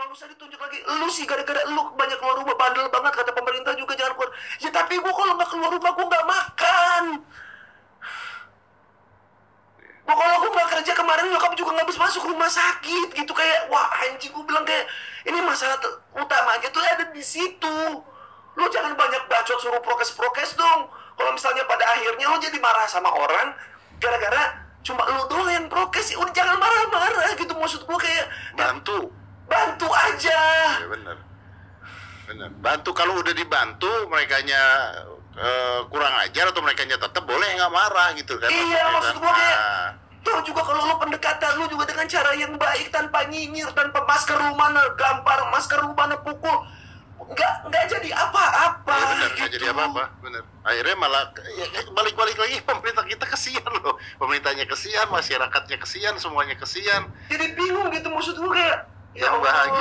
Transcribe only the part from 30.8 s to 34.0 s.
benar. Benar. Bantu kalau udah dibantu